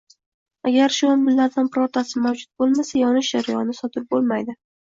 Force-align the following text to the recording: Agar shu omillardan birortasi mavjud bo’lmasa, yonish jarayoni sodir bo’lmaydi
Agar 0.69 0.95
shu 0.95 1.09
omillardan 1.15 1.69
birortasi 1.75 2.23
mavjud 2.25 2.49
bo’lmasa, 2.63 2.97
yonish 3.05 3.33
jarayoni 3.37 3.81
sodir 3.83 4.09
bo’lmaydi 4.17 4.61